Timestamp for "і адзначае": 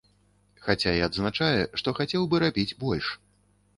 0.99-1.59